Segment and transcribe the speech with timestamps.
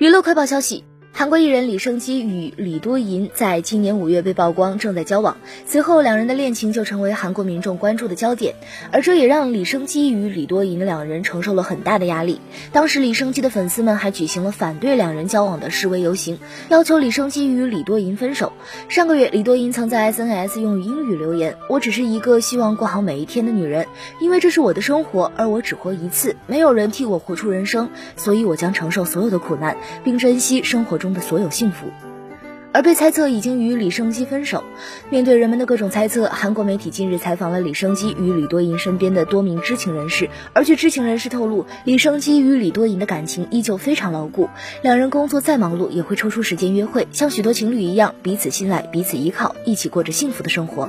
[0.00, 0.82] 娱乐快报消息。
[1.12, 5.36] 韩国艺人李胜基与李多银在今年五月被曝光正在交往，
[5.66, 8.54] 随后两人的恋情就成为韩国民众关注的焦点，
[8.90, 12.40] 而这也让李胜基与李多银两人承受了很大的压力。
[12.72, 16.38] 当时李胜基的粉丝们还举行了反对两人交往的示威游行，
[16.70, 18.52] 要求李胜基与李多银分手。
[18.88, 23.86] 上个月，李多银曾在 SNS 用英语留言：“我只是一个希望过好每一天的女人，
[24.20, 31.88] 因为这是我的生活，而我只活一次，没有人替我活出人生，所以我将承受所有的苦难，并珍惜生活中。”的所有幸福，
[32.72, 34.62] 而被猜测已经与李生基分手。
[35.10, 44.48] 面对人们的各种猜测，韩国媒体近日采访了李生基与李多银身边的多名知情人士，而据知情人士透露，李生基与李多银的感情依旧非常牢固，
[44.82, 50.88] 两人工作再忙碌也会抽出时间约会，像许多情侣一样彼此信赖、彼此依靠，一起过着幸福的生活。